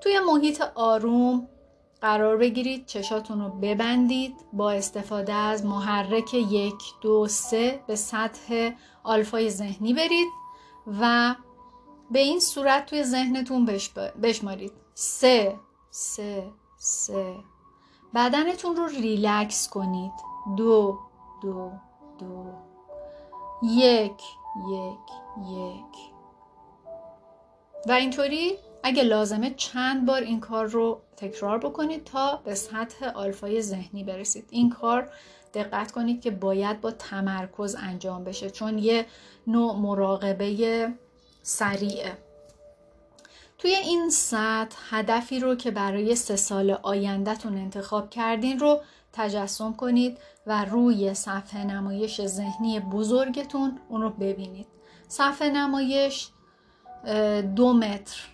توی 0.00 0.18
محیط 0.20 0.62
آروم 0.74 1.48
قرار 2.00 2.36
بگیرید 2.36 2.86
چشاتون 2.86 3.40
رو 3.40 3.48
ببندید. 3.48 4.34
با 4.52 4.70
استفاده 4.70 5.32
از 5.32 5.64
محرک 5.64 6.34
یک 6.34 6.82
دو 7.00 7.26
سه 7.28 7.80
به 7.86 7.96
سطح 7.96 8.70
آلفای 9.04 9.50
ذهنی 9.50 9.94
برید 9.94 10.28
و 11.00 11.34
به 12.10 12.18
این 12.18 12.40
صورت 12.40 12.86
توی 12.86 13.04
ذهنتون 13.04 13.68
بشمارید. 14.22 14.72
سه 14.94 15.56
سه 15.90 16.52
سه. 16.78 17.34
بدنتون 18.14 18.76
رو 18.76 18.86
ریلکس 18.86 19.68
کنید. 19.68 20.12
دو 20.56 20.98
دو 21.42 21.70
دو. 22.18 22.46
یک 23.62 24.22
یک 24.70 25.10
یک. 25.48 26.12
و 27.88 27.92
اینطوری؟ 27.92 28.58
اگه 28.82 29.02
لازمه 29.02 29.54
چند 29.56 30.06
بار 30.06 30.22
این 30.22 30.40
کار 30.40 30.66
رو 30.66 31.00
تکرار 31.16 31.58
بکنید 31.58 32.04
تا 32.04 32.36
به 32.44 32.54
سطح 32.54 33.06
آلفای 33.06 33.62
ذهنی 33.62 34.04
برسید. 34.04 34.48
این 34.50 34.70
کار 34.70 35.10
دقت 35.54 35.92
کنید 35.92 36.20
که 36.20 36.30
باید 36.30 36.80
با 36.80 36.90
تمرکز 36.90 37.76
انجام 37.78 38.24
بشه 38.24 38.50
چون 38.50 38.78
یه 38.78 39.06
نوع 39.46 39.76
مراقبه 39.76 40.88
سریعه. 41.42 42.18
توی 43.58 43.74
این 43.74 44.10
سطح 44.10 44.78
هدفی 44.90 45.40
رو 45.40 45.54
که 45.54 45.70
برای 45.70 46.14
سه 46.14 46.36
سال 46.36 46.70
آیندهتون 46.70 47.56
انتخاب 47.56 48.10
کردین 48.10 48.58
رو 48.58 48.80
تجسم 49.12 49.72
کنید 49.72 50.18
و 50.46 50.64
روی 50.64 51.14
صفحه 51.14 51.64
نمایش 51.64 52.26
ذهنی 52.26 52.80
بزرگتون 52.80 53.80
اون 53.88 54.02
رو 54.02 54.10
ببینید. 54.10 54.66
صفحه 55.08 55.50
نمایش 55.50 56.28
دو 57.56 57.72
متر. 57.72 58.29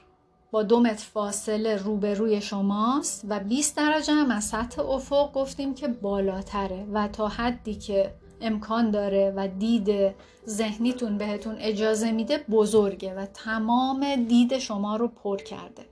دو 0.63 0.81
متر 0.81 1.05
فاصله 1.05 1.77
روبروی 1.77 2.41
شماست 2.41 3.25
و 3.29 3.41
20 3.41 3.77
درجه 3.77 4.13
هم 4.13 4.31
از 4.31 4.45
سطح 4.45 4.91
افق 4.91 5.33
گفتیم 5.33 5.75
که 5.75 5.89
بالاتره 5.89 6.87
و 6.93 7.09
تا 7.09 7.29
حدی 7.29 7.75
که 7.75 8.15
امکان 8.41 8.91
داره 8.91 9.33
و 9.37 9.49
دید 9.49 10.15
ذهنیتون 10.49 11.19
بهتون 11.19 11.57
اجازه 11.59 12.13
میده 12.13 12.39
بزرگه 12.39 13.15
و 13.15 13.27
تمام 13.27 14.15
دید 14.29 14.59
شما 14.59 14.97
رو 14.97 15.09
پر 15.09 15.37
کرده. 15.37 15.87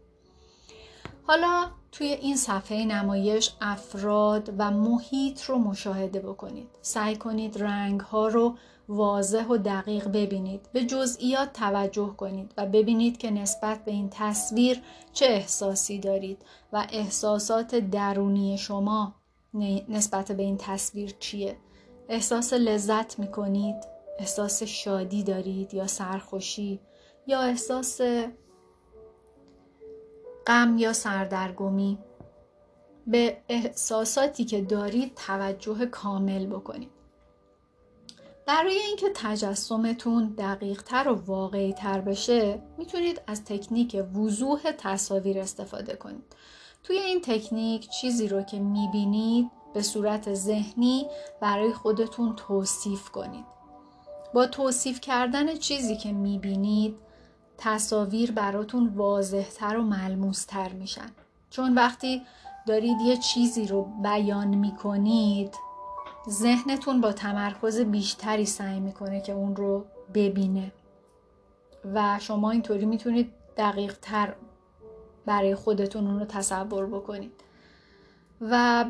حالا 1.26 1.66
توی 1.92 2.06
این 2.06 2.36
صفحه 2.36 2.84
نمایش 2.84 3.50
افراد 3.60 4.54
و 4.58 4.70
محیط 4.70 5.42
رو 5.42 5.58
مشاهده 5.58 6.20
بکنید. 6.20 6.68
سعی 6.82 7.16
کنید 7.16 7.62
رنگ 7.62 8.00
ها 8.00 8.28
رو 8.28 8.56
واضح 8.88 9.46
و 9.46 9.56
دقیق 9.56 10.08
ببینید. 10.08 10.68
به 10.72 10.84
جزئیات 10.84 11.52
توجه 11.52 12.14
کنید 12.16 12.54
و 12.56 12.66
ببینید 12.66 13.16
که 13.16 13.30
نسبت 13.30 13.84
به 13.84 13.90
این 13.90 14.08
تصویر 14.10 14.82
چه 15.12 15.26
احساسی 15.26 15.98
دارید 15.98 16.42
و 16.72 16.86
احساسات 16.92 17.74
درونی 17.74 18.58
شما 18.58 19.14
نسبت 19.88 20.32
به 20.32 20.42
این 20.42 20.56
تصویر 20.56 21.14
چیه. 21.18 21.56
احساس 22.08 22.52
لذت 22.52 23.18
می 23.18 23.30
کنید 23.30 23.76
احساس 24.18 24.62
شادی 24.62 25.22
دارید 25.22 25.74
یا 25.74 25.86
سرخوشی؟ 25.86 26.80
یا 27.26 27.40
احساس 27.40 28.00
غم 30.46 30.78
یا 30.78 30.92
سردرگمی؟ 30.92 31.98
به 33.06 33.36
احساساتی 33.48 34.44
که 34.44 34.60
دارید 34.60 35.14
توجه 35.14 35.86
کامل 35.86 36.46
بکنید. 36.46 36.93
برای 38.46 38.78
اینکه 38.78 39.06
تجسمتون 39.14 40.34
دقیق 40.38 40.82
تر 40.82 41.08
و 41.08 41.24
واقعی 41.26 41.72
تر 41.72 42.00
بشه 42.00 42.62
می‌تونید 42.78 43.20
از 43.26 43.44
تکنیک 43.44 44.04
وضوح 44.14 44.60
تصاویر 44.78 45.38
استفاده 45.38 45.96
کنید. 45.96 46.24
توی 46.82 46.98
این 46.98 47.20
تکنیک 47.20 47.88
چیزی 47.90 48.28
رو 48.28 48.42
که 48.42 48.58
می‌بینید 48.58 49.50
به 49.74 49.82
صورت 49.82 50.34
ذهنی 50.34 51.06
برای 51.40 51.72
خودتون 51.72 52.36
توصیف 52.36 53.10
کنید. 53.10 53.44
با 54.34 54.46
توصیف 54.46 55.00
کردن 55.00 55.56
چیزی 55.56 55.96
که 55.96 56.12
می‌بینید 56.12 56.96
تصاویر 57.58 58.32
براتون 58.32 58.88
واضحتر 58.88 59.76
و 59.76 59.82
ملموستر 59.82 60.68
میشن. 60.68 61.10
چون 61.50 61.74
وقتی 61.74 62.22
دارید 62.66 63.00
یه 63.00 63.16
چیزی 63.16 63.66
رو 63.66 63.82
بیان 64.02 64.48
می‌کنید 64.48 65.54
ذهنتون 66.28 67.00
با 67.00 67.12
تمرکز 67.12 67.80
بیشتری 67.80 68.46
سعی 68.46 68.80
می‌کنه 68.80 69.20
که 69.20 69.32
اون 69.32 69.56
رو 69.56 69.84
ببینه. 70.14 70.72
و 71.94 72.18
شما 72.20 72.50
اینطوری 72.50 72.86
می‌تونید 72.86 73.32
دقیق 73.56 73.98
تر 74.02 74.34
برای 75.26 75.54
خودتون 75.54 76.06
اون 76.06 76.18
رو 76.18 76.24
تصور 76.24 76.86
بکنید. 76.86 77.32
و 78.40 78.84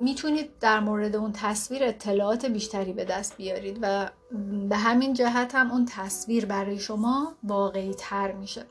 می‌تونید 0.00 0.58
در 0.60 0.80
مورد 0.80 1.16
اون 1.16 1.32
تصویر 1.32 1.84
اطلاعات 1.84 2.46
بیشتری 2.46 2.92
به 2.92 3.04
دست 3.04 3.36
بیارید 3.36 3.78
و 3.82 4.10
به 4.68 4.76
همین 4.76 5.14
جهت 5.14 5.54
هم 5.54 5.70
اون 5.70 5.86
تصویر 5.90 6.46
برای 6.46 6.78
شما 6.78 7.34
واقعی 7.42 7.94
تر 7.94 8.32
میشه. 8.32 8.64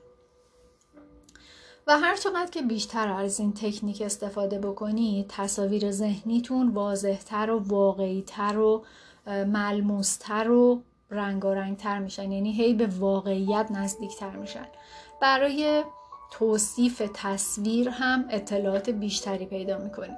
و 1.88 1.98
هر 1.98 2.16
چقدر 2.16 2.52
که 2.52 2.62
بیشتر 2.62 3.08
از 3.08 3.40
این 3.40 3.54
تکنیک 3.54 4.02
استفاده 4.02 4.60
بکنید 4.60 5.28
تصاویر 5.30 5.92
ذهنیتون 5.92 6.70
واضحتر 6.70 7.52
و 7.52 7.60
واقعیتر 7.60 8.58
و 8.58 8.86
ملموستر 9.28 10.52
و 10.52 10.84
رنگارنگتر 11.10 12.00
میشن. 12.00 12.32
یعنی 12.32 12.52
هی 12.54 12.74
به 12.74 12.88
واقعیت 12.88 13.68
نزدیکتر 13.72 14.36
میشن. 14.36 14.68
برای 15.22 15.84
توصیف 16.32 17.02
تصویر 17.14 17.90
هم 17.90 18.26
اطلاعات 18.30 18.90
بیشتری 18.90 19.46
پیدا 19.46 19.78
می‌کنید 19.78 20.18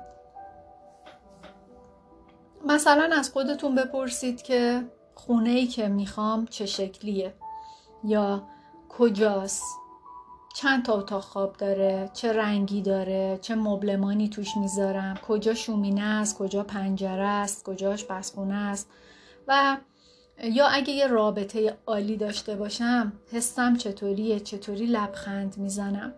مثلا 2.66 3.10
از 3.16 3.32
خودتون 3.32 3.76
بپرسید 3.76 4.42
که 4.42 4.84
خونه 5.16 5.50
ای 5.50 5.68
که 5.68 5.88
می‌خوام 5.88 6.46
چه 6.46 6.66
شکلیه؟ 6.66 7.34
یا 8.04 8.44
کجاست؟ 8.90 9.64
چند 10.54 10.86
تا 10.86 10.94
اتاق 10.94 11.24
خواب 11.24 11.58
داره 11.58 12.10
چه 12.14 12.34
رنگی 12.34 12.82
داره 12.82 13.40
چه 13.42 13.56
مبلمانی 13.56 14.30
توش 14.30 14.58
می‌ذارم 14.58 15.18
کجا 15.28 15.54
شومینه 15.54 16.04
است 16.04 16.38
کجا 16.38 16.64
پنجره 16.64 17.28
است 17.28 17.64
کجاش 17.64 18.04
بسخونه 18.04 18.56
است. 18.56 18.90
و 19.48 19.78
یا 20.44 20.68
اگه 20.68 20.94
یه 20.94 21.08
رابطه 21.08 21.78
عالی 21.88 22.18
داشته 22.18 22.56
باشم 22.56 23.14
حسم 23.32 23.76
چطوریه 23.76 24.40
چطوری 24.40 24.86
لبخند 24.86 25.58
می‌زنم؟ 25.58 26.14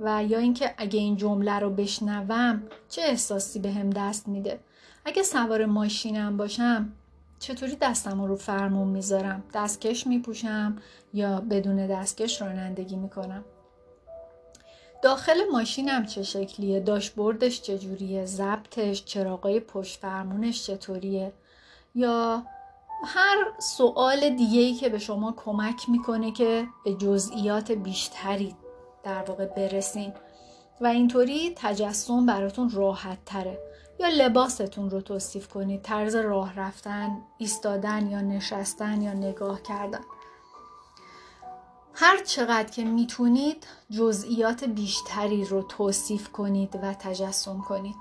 و 0.00 0.24
یا 0.24 0.38
اینکه 0.38 0.74
اگه 0.78 1.00
این 1.00 1.16
جمله 1.16 1.58
رو 1.58 1.70
بشنوم 1.70 2.62
چه 2.88 3.02
احساسی 3.02 3.58
به 3.58 3.72
هم 3.72 3.90
دست 3.90 4.28
میده؟ 4.28 4.60
اگه 5.04 5.22
سوار 5.22 5.66
ماشینم 5.66 6.36
باشم 6.36 6.92
چطوری 7.38 7.76
دستم 7.80 8.22
رو 8.22 8.36
فرمون 8.36 8.88
می‌ذارم؟ 8.88 9.44
دستکش 9.54 10.06
میپوشم 10.06 10.76
یا 11.14 11.40
بدون 11.40 11.86
دستکش 11.86 12.42
رانندگی 12.42 12.96
می‌کنم؟ 12.96 13.44
داخل 15.06 15.44
ماشینم 15.52 16.06
چه 16.06 16.22
شکلیه؟ 16.22 16.80
داشبوردش 16.80 17.62
چجوریه؟ 17.62 18.24
ضبطش 18.24 19.04
چراغای 19.04 19.60
پشت 19.60 20.00
فرمونش 20.00 20.66
چطوریه؟ 20.66 21.32
یا 21.94 22.42
هر 23.04 23.36
سوال 23.58 24.28
دیگه 24.28 24.60
ای 24.60 24.74
که 24.74 24.88
به 24.88 24.98
شما 24.98 25.34
کمک 25.36 25.88
می‌کنه 25.88 26.32
که 26.32 26.66
به 26.84 26.94
جزئیات 26.94 27.72
بیشتری 27.72 28.56
در 29.04 29.22
واقع 29.22 29.46
برسین. 29.46 30.12
و 30.80 30.86
اینطوری 30.86 31.52
تجسم 31.56 32.26
براتون 32.26 32.70
راحت 32.70 33.18
تره 33.26 33.58
یا 34.00 34.08
لباستون 34.08 34.90
رو 34.90 35.00
توصیف 35.00 35.48
کنید. 35.48 35.82
طرز 35.82 36.14
راه 36.14 36.56
رفتن 36.56 37.22
ایستادن 37.38 38.10
یا 38.10 38.20
نشستن 38.20 39.02
یا 39.02 39.12
نگاه 39.12 39.62
کردن. 39.62 40.00
هر 41.98 42.22
چقدر 42.24 42.70
که 42.70 42.84
می‌تونید 42.84 43.66
جزئیات 43.90 44.64
بیشتری 44.64 45.44
رو 45.44 45.62
توصیف 45.62 46.28
کنید 46.28 46.78
و 46.82 46.94
تجسم 46.94 47.60
کنید. 47.68 47.94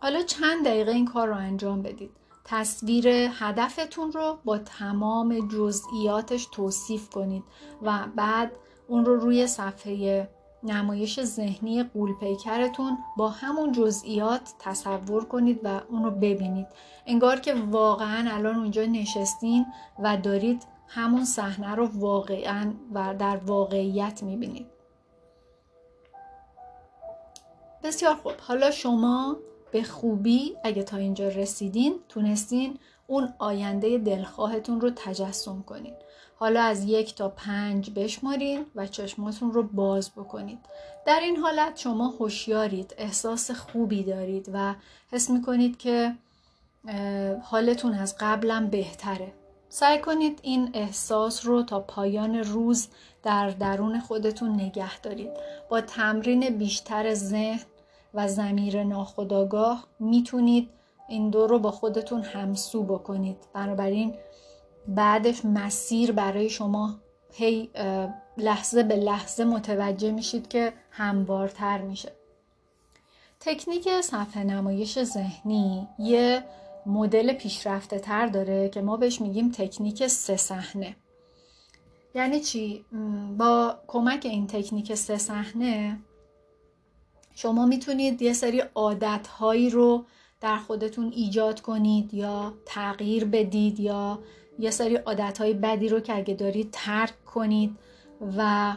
حالا 0.00 0.22
چند 0.22 0.64
دقیقه 0.64 0.90
این 0.90 1.04
کار 1.04 1.28
رو 1.28 1.36
انجام 1.36 1.82
بدید. 1.82 2.10
تصویر 2.44 3.08
هدفتون 3.08 4.12
رو 4.12 4.38
با 4.44 4.58
تمام 4.58 5.48
جزئیاتش 5.48 6.48
توصیف 6.52 7.10
کنید 7.10 7.44
و 7.82 7.98
بعد 8.16 8.52
اون 8.88 9.04
رو 9.04 9.16
روی 9.16 9.46
صفحه 9.46 10.28
نمایش 10.62 11.22
ذهنی 11.22 11.82
قولپیکرتون 11.82 12.98
با 13.16 13.28
همون 13.28 13.72
جزئیات 13.72 14.54
تصور 14.58 15.24
کنید 15.24 15.60
و 15.64 15.80
اون 15.88 16.04
رو 16.04 16.10
ببینید. 16.10 16.66
انگار 17.06 17.40
که 17.40 17.54
واقعا 17.54 18.30
الان 18.30 18.56
اونجا 18.56 18.82
نشستین 18.82 19.66
و 19.98 20.16
دارید 20.16 20.62
همون 20.88 21.24
صحنه 21.24 21.74
رو 21.74 21.88
واقعا 21.94 22.72
و 22.94 23.14
در 23.18 23.36
واقعیت 23.36 24.22
می‌بینید. 24.22 24.66
بسیار 27.82 28.14
خوب. 28.14 28.32
حالا 28.40 28.70
شما 28.70 29.36
به 29.72 29.82
خوبی 29.82 30.56
اگه 30.64 30.82
تا 30.82 30.96
اینجا 30.96 31.28
رسیدین 31.28 31.94
تونستین 32.08 32.78
اون 33.06 33.34
آینده 33.38 33.98
دلخواهتون 33.98 34.80
رو 34.80 34.90
تجسم 34.96 35.62
کنین. 35.62 35.94
حالا 36.36 36.62
از 36.62 36.84
یک 36.84 37.14
تا 37.14 37.28
پنج 37.28 37.90
بشمارین 37.90 38.66
و 38.74 38.86
چشماتون 38.86 39.52
رو 39.52 39.62
باز 39.62 40.10
بکنید. 40.10 40.58
در 41.06 41.20
این 41.20 41.36
حالت 41.36 41.76
شما 41.76 42.08
هوشیارید 42.08 42.94
احساس 42.98 43.50
خوبی 43.50 44.02
دارید 44.02 44.50
و 44.52 44.74
حس 45.12 45.30
می‌کنید 45.30 45.78
که 45.78 46.14
حالتون 47.42 47.94
از 47.94 48.16
قبلا 48.20 48.68
بهتره. 48.70 49.32
سعی 49.76 49.98
کنید 49.98 50.40
این 50.42 50.70
احساس 50.74 51.46
رو 51.46 51.62
تا 51.62 51.80
پایان 51.80 52.36
روز 52.36 52.88
در 53.22 53.50
درون 53.50 54.00
خودتون 54.00 54.60
نگه 54.60 55.00
دارید. 55.00 55.30
با 55.68 55.80
تمرین 55.80 56.58
بیشتر 56.58 57.14
ذهن 57.14 57.60
و 58.14 58.28
زمیر 58.28 58.82
ناخداگاه 58.82 59.86
می‌تونید 60.00 60.70
این 61.08 61.30
دو 61.30 61.46
رو 61.46 61.58
با 61.58 61.70
خودتون 61.70 62.22
همسو 62.22 62.82
بکنید. 62.82 63.36
بنابراین 63.52 64.14
بعدش 64.88 65.44
مسیر 65.44 66.12
برای 66.12 66.50
شما 66.50 66.94
هی 67.32 67.70
لحظه 68.36 68.82
به 68.82 68.96
لحظه 68.96 69.44
متوجه 69.44 70.10
میشید 70.10 70.48
که 70.48 70.72
هموارتر 70.90 71.78
میشه. 71.78 72.12
تکنیک 73.40 74.00
صفحه 74.00 74.44
نمایش 74.44 75.02
ذهنی 75.02 75.88
یه 75.98 76.44
مدل 76.86 77.32
پیشرفته 77.32 77.98
تر 77.98 78.26
داره 78.26 78.68
که 78.68 78.80
ما 78.80 78.96
بهش 78.96 79.20
میگیم 79.20 79.50
تکنیک 79.50 80.06
سه 80.06 80.36
صحنه. 80.36 80.96
یعنی 82.14 82.40
چی؟ 82.40 82.84
با 83.38 83.78
کمک 83.86 84.26
این 84.26 84.46
تکنیک 84.46 84.94
سه 84.94 85.18
صحنه 85.18 85.98
شما 87.34 87.66
می‌تونید 87.66 88.22
یه 88.22 88.32
سری 88.32 88.62
عادت 88.74 89.26
هایی 89.26 89.70
رو 89.70 90.04
در 90.40 90.56
خودتون 90.56 91.12
ایجاد 91.16 91.60
کنید 91.60 92.14
یا 92.14 92.54
تغییر 92.66 93.24
بدید 93.24 93.80
یا 93.80 94.18
یه 94.58 94.70
سری 94.70 94.96
عادت 94.96 95.38
های 95.38 95.54
بدی 95.54 95.88
رو 95.88 96.00
که 96.00 96.16
اگه 96.16 96.34
دارید 96.34 96.68
ترک 96.72 97.24
کنید 97.24 97.78
و 98.36 98.76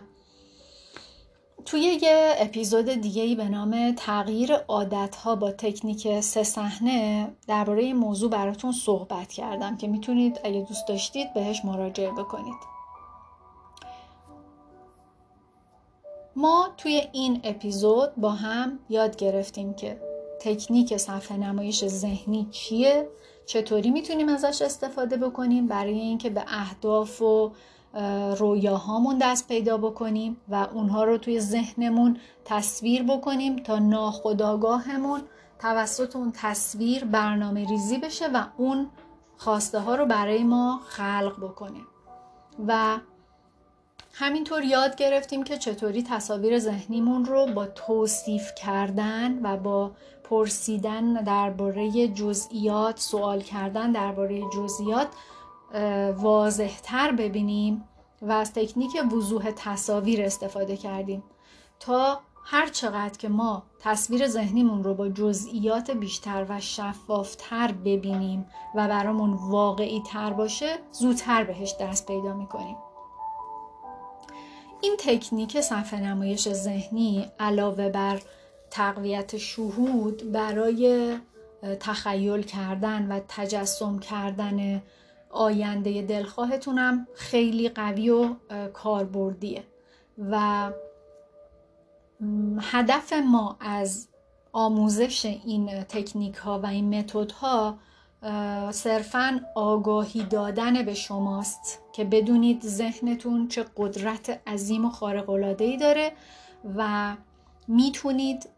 توی 1.68 1.82
یه 1.82 2.36
اپیزود 2.38 2.86
دیگه 2.86 3.24
ای 3.24 3.36
به 3.36 3.50
نام 3.50 3.96
تغییر 3.98 4.54
عادت 4.54 5.16
ها 5.16 5.36
با 5.36 5.52
تکنیک 5.52 6.20
سه 6.20 6.44
صحنه 6.44 7.32
درباره 7.48 7.84
این 7.84 7.96
موضوع 7.96 8.30
براتون 8.30 8.72
صحبت 8.72 9.28
کردم 9.28 9.78
که 9.78 9.88
می‌تونید 9.88 10.40
اگه 10.44 10.66
دوست 10.70 10.88
داشتید 10.88 11.34
بهش 11.34 11.66
مراجعه 11.66 12.12
بکنید. 12.12 12.56
ما 16.36 16.70
توی 16.78 17.02
این 17.12 17.42
اپیزود 17.44 18.16
با 18.16 18.30
هم 18.30 18.80
یاد 18.90 19.16
گرفتیم 19.16 19.74
که 19.74 20.02
تکنیک 20.42 20.98
صفحه 20.98 21.38
نمایش 21.38 21.88
ذهنی 21.88 22.48
چیه 22.52 23.08
چطوری 23.46 23.92
می‌تونیم 23.92 24.30
ازش 24.30 24.62
استفاده 24.62 25.18
بکنیم 25.18 25.68
برای 25.68 26.00
اینکه 26.00 26.30
به 26.30 26.44
اهداف 26.48 27.22
و 27.22 27.52
رویاهامون 28.38 29.18
دست 29.18 29.48
پیدا 29.48 29.78
بکنیم 29.78 30.38
و 30.50 30.56
اونها 30.56 31.04
رو 31.04 31.18
توی 31.18 31.40
ذهنمون 31.40 32.18
تصویر 32.46 33.04
بکنیم 33.04 33.56
تا 33.56 33.80
ناخداگاهمون 33.80 35.22
توسط 35.60 36.16
اون 36.16 36.32
تصویر 36.36 37.06
برنامه 37.06 37.70
ریزی 37.70 37.98
بشه 37.98 38.28
و 38.28 38.44
اون 38.58 38.90
خواسته 39.38 39.80
ها 39.80 39.96
رو 39.96 40.06
برای 40.06 40.44
ما 40.44 40.82
خلق 40.88 41.40
بکنه. 41.42 41.80
و 42.68 42.98
همینطور 44.14 44.64
یاد 44.64 44.96
گرفتیم 44.96 45.44
که 45.44 45.58
چطوری 45.58 46.04
تصاویر 46.04 46.60
ذهنیمون 46.60 47.26
رو 47.26 47.46
با 47.46 47.66
توصیف 47.66 48.56
کردن 48.56 49.40
و 49.44 49.58
با 49.58 49.92
پرسیدن 50.24 51.14
درباره 51.14 52.08
جزئیات 52.08 53.00
سوال 53.00 53.42
کردن 53.42 53.92
درباره 53.92 54.42
جزئیات 54.56 55.08
واضحتر 56.18 57.12
ببینیم 57.12 57.84
و 58.22 58.32
از 58.32 58.54
تکنیک 58.54 58.92
وضوح 59.14 59.52
تصاویر 59.56 60.22
استفاده 60.22 60.78
کردیم 60.78 61.24
تا 61.80 62.20
هر 62.44 62.68
چقدر 62.68 63.18
که 63.18 63.30
ما 63.30 63.64
تصویر 63.80 64.28
ذهنیمون 64.28 64.84
رو 64.84 64.94
با 64.94 65.10
جزئیات 65.10 65.92
بیشتر 65.92 66.46
و 66.50 66.60
شفافتر 66.60 67.72
ببینیم 67.72 68.46
و 68.76 68.88
برامون 68.88 69.34
واقعی 69.34 70.04
تر 70.12 70.34
باشه 70.34 70.78
زودتر 70.92 71.44
بهش 71.44 71.76
دست 71.80 72.08
پیدا 72.08 72.34
می‌کنیم. 72.34 72.76
این 74.82 74.96
تکنیک 75.00 75.62
صفحه 75.62 76.00
نمایش 76.00 76.50
ذهنی 76.50 77.26
علاوه 77.40 77.90
بر 77.90 78.20
تقویت 78.72 79.38
شهود 79.38 80.32
برای 80.32 81.18
تخیل 81.80 82.42
کردن 82.42 83.12
و 83.12 83.20
تجسم 83.28 84.00
کردن 84.00 84.82
آینده 85.30 86.02
دلخواهتونم 86.02 87.08
خیلی 87.16 87.70
قوی 87.70 88.10
و 88.10 88.36
کاربردیه 88.74 89.64
و 90.32 90.72
هدف 92.62 93.14
ما 93.14 93.58
از 93.60 94.08
آموزش 94.54 95.26
این 95.26 95.84
تکنیک 95.84 96.36
ها 96.36 96.60
و 96.60 96.66
این 96.66 97.00
متد 97.00 97.32
ها 97.32 97.78
صرفا 98.72 99.42
آگاهی 99.56 100.24
دادن 100.24 100.86
به 100.86 100.94
شماست 100.94 101.80
که 101.94 102.04
بدونید 102.04 102.62
ذهنتون 102.62 103.48
چه 103.48 103.66
قدرت 103.78 104.42
عظیم 104.48 104.86
و 104.86 104.90
خارق 104.90 105.30
ای 105.60 105.78
داره 105.78 106.12
و 106.78 107.16
می‌تونید 107.68 108.50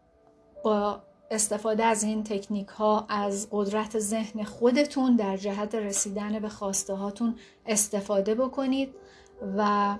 با 0.64 1.02
استفاده 1.30 1.84
از 1.84 2.02
این 2.02 2.24
تکنیک 2.24 2.68
ها 2.68 3.06
از 3.08 3.48
قدرت 3.50 3.98
ذهن 3.98 4.44
خودتون 4.44 5.16
در 5.16 5.36
جهت 5.36 5.74
رسیدن 5.74 6.38
به 6.38 6.48
خواسته 6.48 6.94
هاتون 6.94 7.38
استفاده 7.66 8.34
بکنید 8.34 8.94
و 9.56 9.96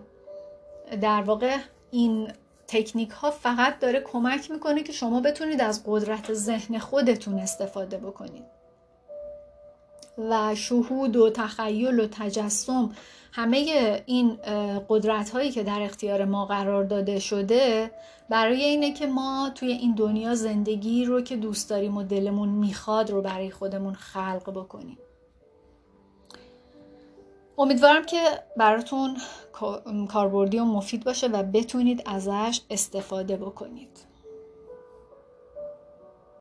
در 1.01 1.23
واقع 1.23 1.57
این 1.91 2.33
تکنیک 2.69 3.11
ها 3.11 3.31
فقط 3.31 3.79
داره 3.79 4.01
کمک 4.01 4.51
می‌کنه 4.51 4.83
که 4.83 4.93
شما 4.93 5.21
بتونید 5.21 5.61
از 5.61 5.83
قدرت 5.87 6.33
ذهن 6.33 6.79
خودتون 6.79 7.39
استفاده 7.39 7.99
بکنید. 7.99 8.60
و 10.31 10.55
شهود 10.55 11.17
و 11.17 11.31
تخیل 11.31 12.01
و 12.01 12.07
تجسم 12.11 12.91
همه 13.33 13.57
این 14.07 14.39
قدرت 14.89 15.31
هایی 15.31 15.51
که 15.51 15.63
در 15.63 15.83
اختیار 15.83 16.25
ما 16.25 16.47
قرار 16.47 16.85
داده 16.85 17.19
شده 17.19 17.91
برای 18.31 18.65
اینه 18.65 18.93
که 18.93 19.07
ما 19.07 19.51
توی 19.55 19.73
این 19.73 19.95
دنیا 19.95 20.35
زندگی 20.35 21.05
رو 21.05 21.21
که 21.21 21.37
دوست 21.37 21.71
داریم 21.71 21.97
و 21.97 22.03
دلمون 22.03 22.49
می‌خواد 22.49 23.11
رو 23.11 23.23
برای 23.23 23.51
خودمون 23.51 23.95
خلق 23.95 24.51
بکنیم. 24.51 24.99
امیدوارم 27.59 28.07
که 28.07 28.23
براتون 28.57 29.17
کاربردی 30.09 30.59
و 30.59 30.65
مفید 30.65 31.05
باشه 31.05 31.27
و 31.27 31.43
بتونید 31.43 32.03
ازش 32.07 32.61
استفاده 32.71 33.37
بکنید. 33.37 34.10